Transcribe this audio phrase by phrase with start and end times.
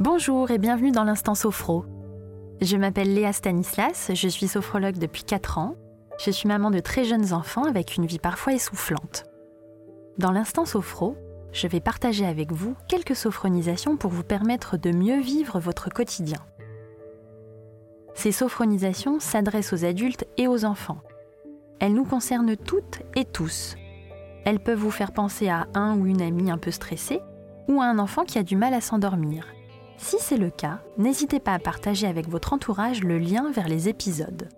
[0.00, 1.84] Bonjour et bienvenue dans l'Instant Sophro.
[2.62, 5.76] Je m'appelle Léa Stanislas, je suis sophrologue depuis 4 ans.
[6.18, 9.24] Je suis maman de très jeunes enfants avec une vie parfois essoufflante.
[10.16, 11.18] Dans l'Instant Sophro,
[11.52, 16.40] je vais partager avec vous quelques sophronisations pour vous permettre de mieux vivre votre quotidien.
[18.14, 21.02] Ces sophronisations s'adressent aux adultes et aux enfants.
[21.78, 23.76] Elles nous concernent toutes et tous.
[24.46, 27.20] Elles peuvent vous faire penser à un ou une amie un peu stressée
[27.68, 29.46] ou à un enfant qui a du mal à s'endormir
[30.00, 33.88] si c'est le cas, n'hésitez pas à partager avec votre entourage le lien vers les
[33.88, 34.48] épisodes.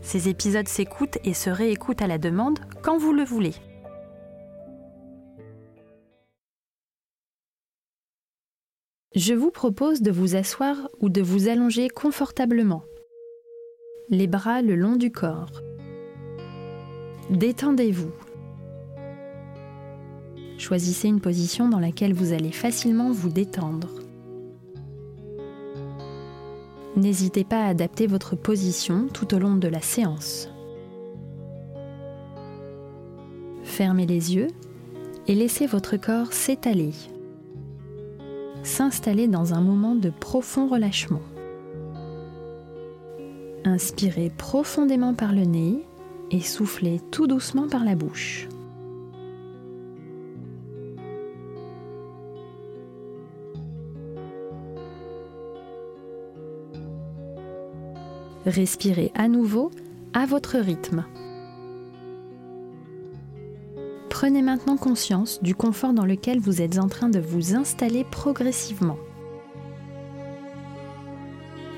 [0.00, 3.52] Ces épisodes s'écoutent et se réécoutent à la demande quand vous le voulez.
[9.14, 12.82] Je vous propose de vous asseoir ou de vous allonger confortablement,
[14.08, 15.60] les bras le long du corps.
[17.28, 18.12] Détendez-vous.
[20.58, 24.09] Choisissez une position dans laquelle vous allez facilement vous détendre.
[26.96, 30.48] N'hésitez pas à adapter votre position tout au long de la séance.
[33.62, 34.48] Fermez les yeux
[35.28, 36.92] et laissez votre corps s'étaler,
[38.62, 41.22] s'installer dans un moment de profond relâchement.
[43.64, 45.84] Inspirez profondément par le nez
[46.30, 48.48] et soufflez tout doucement par la bouche.
[58.46, 59.70] Respirez à nouveau
[60.14, 61.04] à votre rythme.
[64.08, 68.96] Prenez maintenant conscience du confort dans lequel vous êtes en train de vous installer progressivement.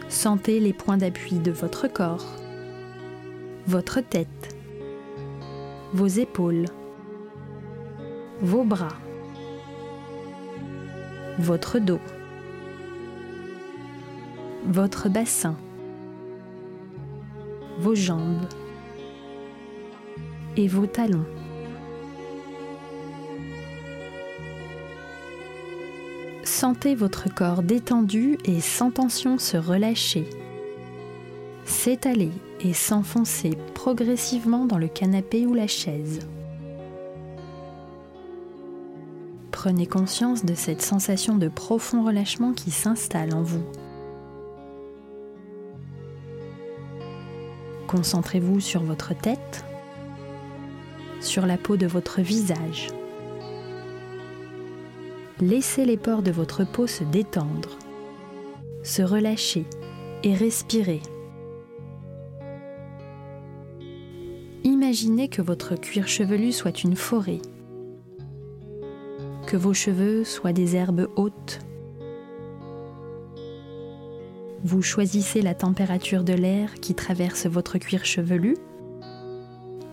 [0.09, 2.27] Sentez les points d'appui de votre corps,
[3.67, 4.57] votre tête,
[5.93, 6.67] vos épaules,
[8.41, 8.97] vos bras,
[11.39, 12.01] votre dos,
[14.67, 15.57] votre bassin
[17.83, 18.47] vos jambes
[20.57, 21.27] et vos talons.
[26.45, 30.31] Sentez votre corps détendu et sans tension se relâcher,
[31.65, 32.31] s'étaler
[32.61, 36.21] et s'enfoncer progressivement dans le canapé ou la chaise.
[39.51, 43.65] Prenez conscience de cette sensation de profond relâchement qui s'installe en vous.
[47.93, 49.67] Concentrez-vous sur votre tête,
[51.21, 52.89] sur la peau de votre visage.
[55.41, 57.77] Laissez les pores de votre peau se détendre,
[58.83, 59.67] se relâcher
[60.23, 61.03] et respirer.
[64.65, 67.43] Imaginez que votre cuir chevelu soit une forêt,
[69.47, 71.59] que vos cheveux soient des herbes hautes
[74.65, 78.57] vous choisissez la température de l'air qui traverse votre cuir chevelu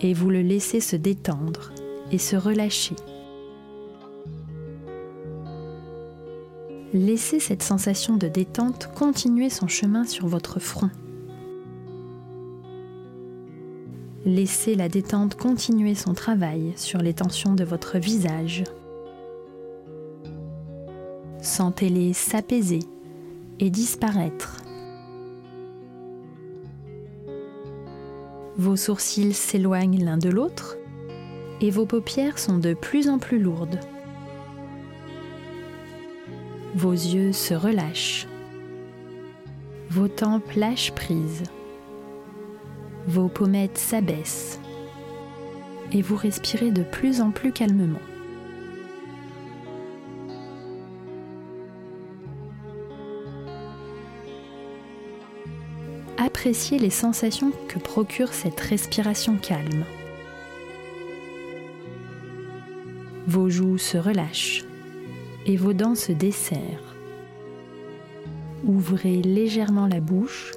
[0.01, 1.71] et vous le laissez se détendre
[2.11, 2.95] et se relâcher.
[6.93, 10.89] Laissez cette sensation de détente continuer son chemin sur votre front.
[14.25, 18.63] Laissez la détente continuer son travail sur les tensions de votre visage.
[21.41, 22.79] Sentez-les s'apaiser
[23.59, 24.63] et disparaître.
[28.57, 30.77] Vos sourcils s'éloignent l'un de l'autre
[31.61, 33.79] et vos paupières sont de plus en plus lourdes.
[36.75, 38.27] Vos yeux se relâchent.
[39.89, 41.43] Vos tempes lâchent prise.
[43.07, 44.59] Vos pommettes s'abaissent.
[45.91, 47.99] Et vous respirez de plus en plus calmement.
[56.29, 59.83] Appréciez les sensations que procure cette respiration calme.
[63.25, 64.63] Vos joues se relâchent
[65.47, 66.95] et vos dents se desserrent.
[68.63, 70.51] Ouvrez légèrement la bouche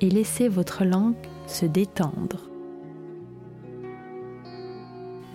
[0.00, 2.48] et laissez votre langue se détendre.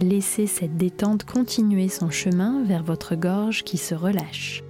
[0.01, 4.63] Laissez cette détente continuer son chemin vers votre gorge qui se relâche.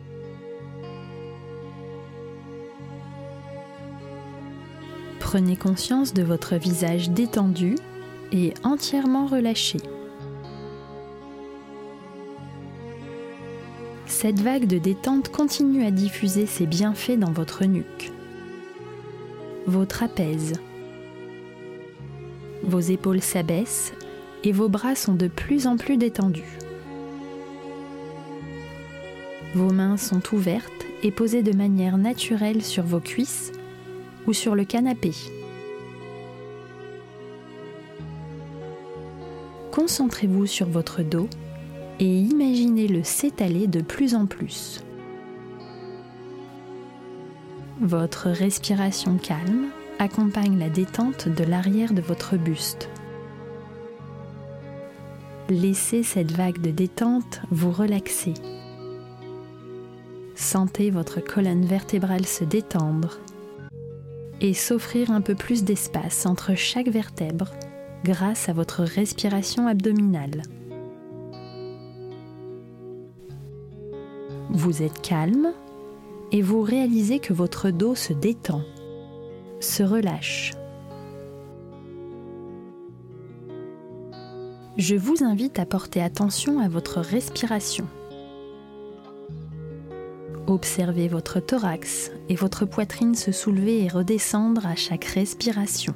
[5.33, 7.73] Prenez conscience de votre visage détendu
[8.31, 9.79] et entièrement relâché.
[14.05, 18.11] Cette vague de détente continue à diffuser ses bienfaits dans votre nuque,
[19.65, 20.53] vos trapèzes.
[22.61, 23.93] Vos épaules s'abaissent
[24.43, 26.59] et vos bras sont de plus en plus détendus.
[29.55, 33.51] Vos mains sont ouvertes est posé de manière naturelle sur vos cuisses
[34.27, 35.11] ou sur le canapé.
[39.71, 41.27] Concentrez-vous sur votre dos
[41.99, 44.83] et imaginez-le s'étaler de plus en plus.
[47.81, 52.89] Votre respiration calme accompagne la détente de l'arrière de votre buste.
[55.49, 58.33] Laissez cette vague de détente vous relaxer.
[60.35, 63.19] Sentez votre colonne vertébrale se détendre
[64.41, 67.51] et s'offrir un peu plus d'espace entre chaque vertèbre
[68.03, 70.43] grâce à votre respiration abdominale.
[74.49, 75.53] Vous êtes calme
[76.31, 78.61] et vous réalisez que votre dos se détend,
[79.59, 80.51] se relâche.
[84.77, 87.87] Je vous invite à porter attention à votre respiration.
[90.45, 95.95] Observez votre thorax et votre poitrine se soulever et redescendre à chaque respiration.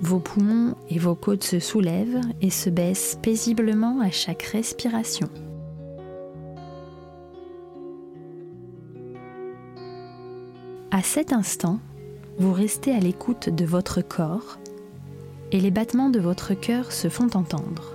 [0.00, 5.28] Vos poumons et vos côtes se soulèvent et se baissent paisiblement à chaque respiration.
[10.90, 11.78] À cet instant,
[12.38, 14.58] vous restez à l'écoute de votre corps
[15.52, 17.94] et les battements de votre cœur se font entendre.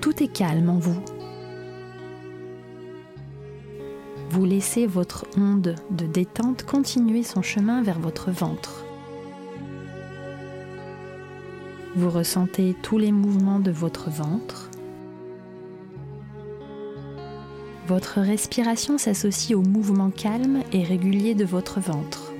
[0.00, 1.00] Tout est calme en vous
[4.30, 8.84] vous laissez votre onde de détente continuer son chemin vers votre ventre.
[11.96, 14.70] Vous ressentez tous les mouvements de votre ventre.
[17.88, 22.32] Votre respiration s'associe au mouvement calme et régulier de votre ventre.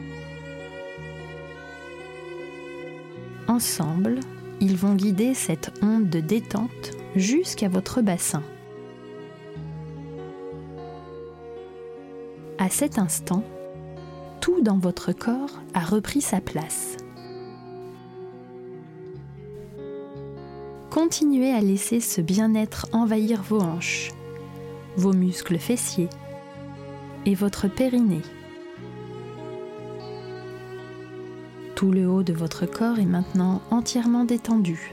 [3.49, 4.21] Ensemble,
[4.61, 8.43] ils vont guider cette onde de détente jusqu'à votre bassin.
[12.59, 13.43] À cet instant,
[14.41, 16.97] tout dans votre corps a repris sa place.
[20.91, 24.11] Continuez à laisser ce bien-être envahir vos hanches,
[24.97, 26.09] vos muscles fessiers
[27.27, 28.23] et votre périnée.
[31.77, 34.91] Tout le haut de votre corps est maintenant entièrement détendu.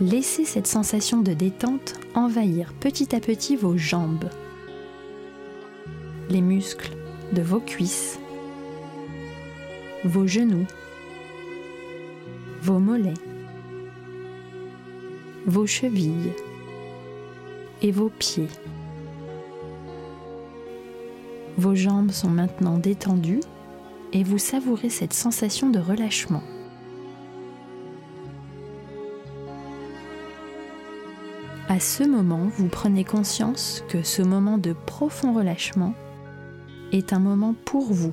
[0.00, 4.30] Laissez cette sensation de détente envahir petit à petit vos jambes,
[6.30, 6.96] les muscles
[7.34, 8.18] de vos cuisses,
[10.04, 10.66] vos genoux,
[12.62, 13.12] vos mollets,
[15.46, 16.32] vos chevilles
[17.82, 18.48] et vos pieds.
[21.58, 23.40] Vos jambes sont maintenant détendues
[24.14, 26.42] et vous savourez cette sensation de relâchement.
[31.70, 35.94] À ce moment, vous prenez conscience que ce moment de profond relâchement
[36.90, 38.12] est un moment pour vous.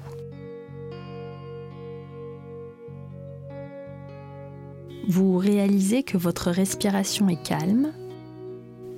[5.07, 7.93] Vous réalisez que votre respiration est calme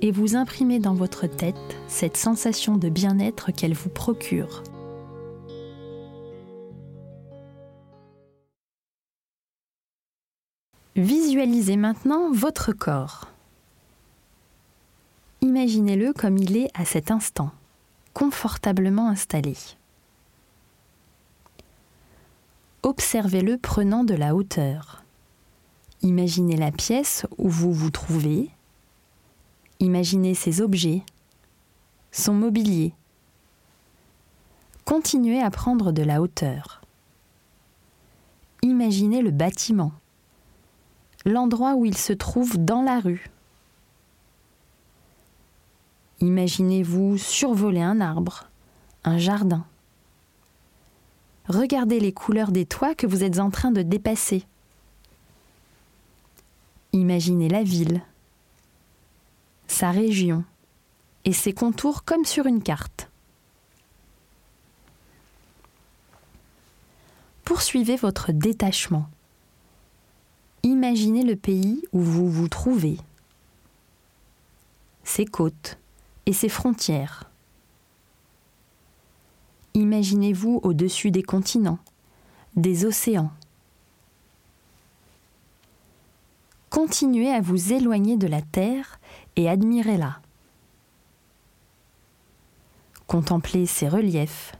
[0.02, 1.56] et vous imprimez dans votre tête
[1.88, 4.62] cette sensation de bien-être qu'elle vous procure.
[10.96, 13.30] Visualisez maintenant votre corps.
[15.42, 17.50] Imaginez-le comme il est à cet instant,
[18.12, 19.56] confortablement installé.
[22.82, 25.02] Observez-le prenant de la hauteur.
[26.02, 28.50] Imaginez la pièce où vous vous trouvez.
[29.80, 31.02] Imaginez ses objets,
[32.12, 32.92] son mobilier.
[34.84, 36.82] Continuez à prendre de la hauteur.
[38.62, 39.92] Imaginez le bâtiment,
[41.24, 43.30] l'endroit où il se trouve dans la rue
[46.20, 48.48] Imaginez-vous survoler un arbre,
[49.04, 49.64] un jardin.
[51.48, 54.44] Regardez les couleurs des toits que vous êtes en train de dépasser.
[56.92, 58.02] Imaginez la ville,
[59.66, 60.44] sa région
[61.24, 63.08] et ses contours comme sur une carte.
[67.44, 69.08] Poursuivez votre détachement.
[70.62, 72.98] Imaginez le pays où vous vous trouvez,
[75.04, 75.78] ses côtes,
[76.26, 77.30] et ses frontières.
[79.74, 81.78] Imaginez-vous au-dessus des continents,
[82.56, 83.30] des océans.
[86.70, 89.00] Continuez à vous éloigner de la Terre
[89.36, 90.20] et admirez-la.
[93.06, 94.52] Contemplez ses reliefs,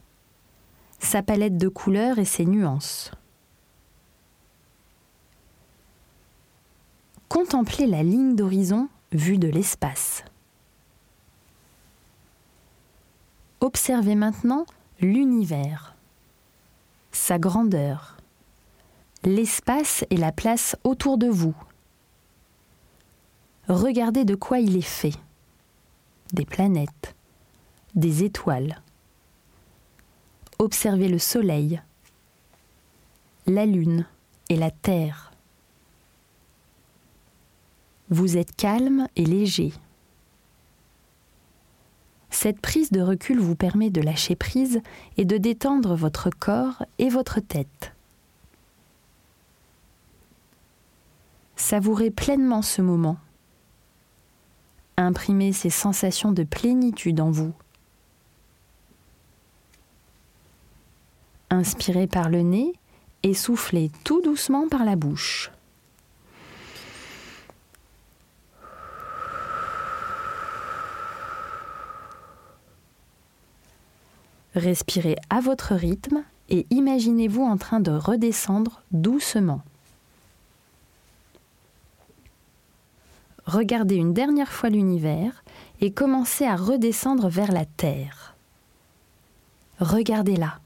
[0.98, 3.12] sa palette de couleurs et ses nuances.
[7.28, 10.24] Contemplez la ligne d'horizon vue de l'espace.
[13.60, 14.64] Observez maintenant
[15.00, 15.94] l'univers,
[17.12, 18.16] sa grandeur,
[19.22, 21.54] l'espace et la place autour de vous.
[23.68, 25.14] Regardez de quoi il est fait.
[26.32, 27.14] Des planètes,
[27.94, 28.80] des étoiles.
[30.58, 31.82] Observez le Soleil,
[33.46, 34.06] la Lune
[34.48, 35.32] et la Terre.
[38.08, 39.72] Vous êtes calme et léger.
[42.42, 44.80] Cette prise de recul vous permet de lâcher prise
[45.18, 47.92] et de détendre votre corps et votre tête.
[51.54, 53.18] Savourez pleinement ce moment.
[54.96, 57.52] Imprimez ces sensations de plénitude en vous.
[61.50, 62.72] Inspirez par le nez
[63.22, 65.52] et soufflez tout doucement par la bouche.
[74.54, 79.62] Respirez à votre rythme et imaginez-vous en train de redescendre doucement.
[83.46, 85.44] Regardez une dernière fois l'univers
[85.80, 88.34] et commencez à redescendre vers la Terre.
[89.80, 90.58] Regardez-la.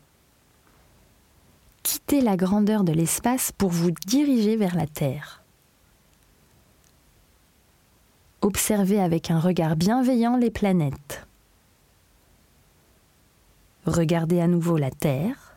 [1.82, 5.42] Quittez la grandeur de l'espace pour vous diriger vers la Terre.
[8.40, 11.26] Observez avec un regard bienveillant les planètes.
[13.86, 15.56] Regardez à nouveau la terre,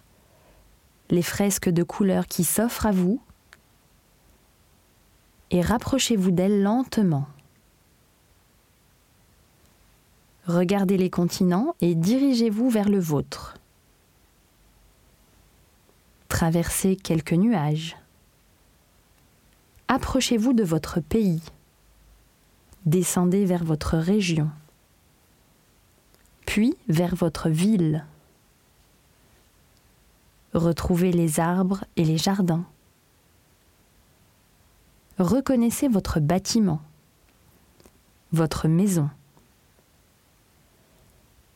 [1.10, 3.22] les fresques de couleurs qui s'offrent à vous,
[5.50, 7.27] et rapprochez-vous d'elle lentement.
[10.46, 13.55] Regardez les continents et dirigez-vous vers le vôtre.
[16.29, 17.98] Traversez quelques nuages.
[19.88, 21.41] Approchez-vous de votre pays.
[22.86, 24.50] Descendez vers votre région.
[26.46, 28.05] Puis vers votre ville.
[30.58, 32.66] Retrouvez les arbres et les jardins.
[35.20, 36.82] Reconnaissez votre bâtiment,
[38.32, 39.08] votre maison,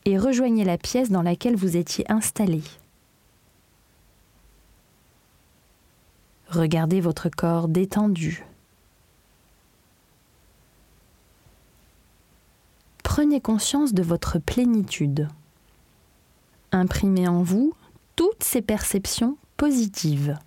[0.04, 2.62] et rejoignez la pièce dans laquelle vous étiez installé.
[6.48, 8.46] Regardez votre corps détendu.
[13.02, 15.28] Prenez conscience de votre plénitude.
[16.70, 17.74] Imprimez en vous
[18.16, 20.38] toutes ces perceptions positives.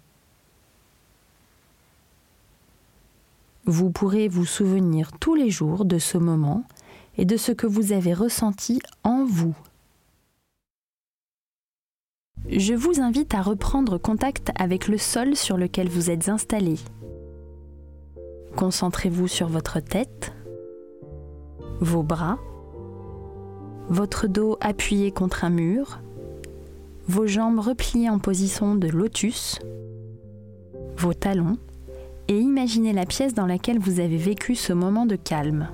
[3.66, 6.64] Vous pourrez vous souvenir tous les jours de ce moment
[7.18, 9.56] et de ce que vous avez ressenti en vous.
[12.48, 16.76] Je vous invite à reprendre contact avec le sol sur lequel vous êtes installé.
[18.56, 20.32] Concentrez-vous sur votre tête,
[21.80, 22.38] vos bras,
[23.90, 26.00] votre dos appuyé contre un mur,
[27.08, 29.60] vos jambes repliées en position de lotus,
[30.98, 31.58] vos talons,
[32.28, 35.70] et imaginez la pièce dans laquelle vous avez vécu ce moment de calme.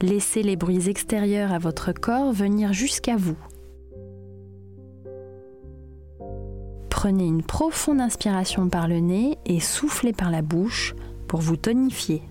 [0.00, 3.36] Laissez les bruits extérieurs à votre corps venir jusqu'à vous.
[6.88, 10.94] Prenez une profonde inspiration par le nez et soufflez par la bouche
[11.28, 12.22] pour vous tonifier.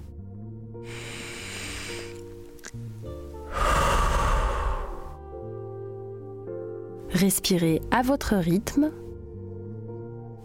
[7.19, 8.91] Respirez à votre rythme.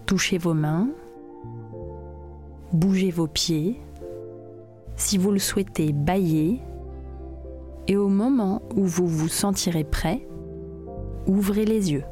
[0.06, 0.88] Touchez vos mains.
[2.72, 3.80] Bougez vos pieds.
[4.96, 6.60] Si vous le souhaitez, baillez.
[7.86, 10.26] Et au moment où vous vous sentirez prêt,
[11.28, 12.02] ouvrez les yeux.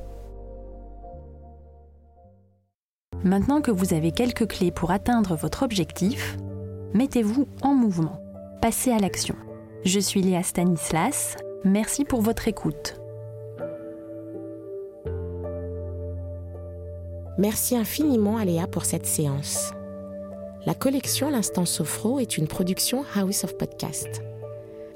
[3.24, 6.38] Maintenant que vous avez quelques clés pour atteindre votre objectif,
[6.94, 8.22] mettez-vous en mouvement.
[8.60, 9.34] Passez à l'action.
[9.84, 11.36] Je suis Léa Stanislas.
[11.64, 13.01] Merci pour votre écoute.
[17.38, 19.72] Merci infiniment à Léa pour cette séance.
[20.66, 24.22] La collection L'Instant Sophro est une production House of Podcast.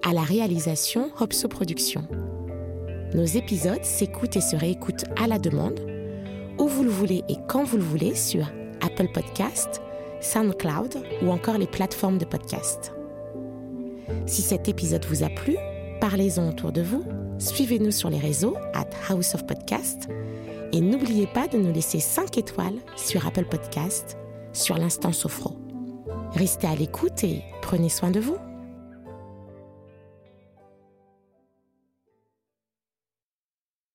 [0.07, 2.07] À la réalisation, Hopso Productions.
[3.14, 5.81] Nos épisodes s'écoutent et se réécoutent à la demande,
[6.59, 8.45] où vous le voulez et quand vous le voulez sur
[8.83, 9.81] Apple Podcast,
[10.21, 12.93] SoundCloud ou encore les plateformes de podcast.
[14.26, 15.57] Si cet épisode vous a plu,
[16.02, 17.02] parlez-en autour de vous,
[17.38, 20.11] suivez-nous sur les réseaux at House of Podcast
[20.76, 24.18] et n'oubliez pas de nous laisser 5 étoiles sur Apple Podcast
[24.52, 25.56] sur l'instant Sophro.
[26.35, 28.37] Restez à l'écoute et prenez soin de vous.